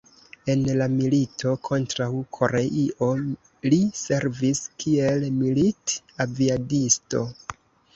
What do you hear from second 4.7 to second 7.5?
kiel milit-aviadisto.